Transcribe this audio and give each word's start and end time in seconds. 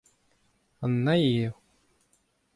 Annaig 0.83 1.25
eo. 1.45 1.53